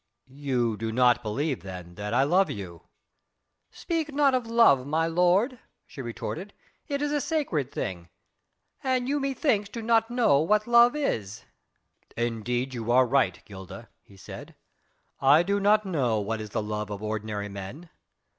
"You 0.25 0.77
do 0.77 0.91
not 0.91 1.21
believe 1.21 1.61
then, 1.61 1.93
that 1.93 2.11
I 2.11 2.23
love 2.23 2.49
you?" 2.49 2.81
"Speak 3.69 4.11
not 4.11 4.33
of 4.33 4.47
love, 4.47 4.87
my 4.87 5.05
lord," 5.05 5.59
she 5.85 6.01
retorted, 6.01 6.53
"it 6.87 7.03
is 7.03 7.11
a 7.11 7.21
sacred 7.21 7.71
thing. 7.71 8.09
And 8.83 9.07
you 9.07 9.19
methinks 9.19 9.69
do 9.69 9.83
not 9.83 10.09
know 10.09 10.39
what 10.39 10.65
love 10.65 10.95
is." 10.95 11.43
"Indeed 12.17 12.73
you 12.73 12.91
are 12.91 13.05
right, 13.05 13.43
Gilda," 13.45 13.89
he 14.01 14.17
said, 14.17 14.55
"I 15.21 15.43
do 15.43 15.59
not 15.59 15.85
know 15.85 16.19
what 16.19 16.41
is 16.41 16.49
the 16.49 16.63
love 16.63 16.89
of 16.89 17.03
ordinary 17.03 17.47
men. 17.47 17.91